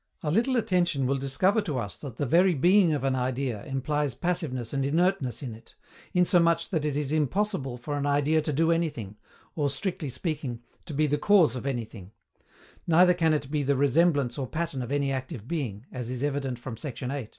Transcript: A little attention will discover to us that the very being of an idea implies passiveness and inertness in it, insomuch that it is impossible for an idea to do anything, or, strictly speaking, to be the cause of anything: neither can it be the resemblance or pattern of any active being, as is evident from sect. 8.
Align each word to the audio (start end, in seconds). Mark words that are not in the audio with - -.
A 0.23 0.31
little 0.31 0.55
attention 0.57 1.05
will 1.05 1.19
discover 1.19 1.61
to 1.61 1.77
us 1.77 1.95
that 1.97 2.17
the 2.17 2.25
very 2.25 2.55
being 2.55 2.91
of 2.91 3.03
an 3.03 3.13
idea 3.15 3.63
implies 3.65 4.15
passiveness 4.15 4.73
and 4.73 4.83
inertness 4.83 5.43
in 5.43 5.53
it, 5.53 5.75
insomuch 6.11 6.69
that 6.71 6.85
it 6.85 6.97
is 6.97 7.11
impossible 7.11 7.77
for 7.77 7.95
an 7.95 8.07
idea 8.07 8.41
to 8.41 8.51
do 8.51 8.71
anything, 8.71 9.17
or, 9.55 9.69
strictly 9.69 10.09
speaking, 10.09 10.63
to 10.87 10.95
be 10.95 11.05
the 11.05 11.19
cause 11.19 11.55
of 11.55 11.67
anything: 11.67 12.13
neither 12.87 13.13
can 13.13 13.31
it 13.31 13.51
be 13.51 13.61
the 13.61 13.75
resemblance 13.75 14.39
or 14.39 14.47
pattern 14.47 14.81
of 14.81 14.91
any 14.91 15.11
active 15.11 15.47
being, 15.47 15.85
as 15.91 16.09
is 16.09 16.23
evident 16.23 16.57
from 16.57 16.77
sect. 16.77 17.03
8. 17.03 17.29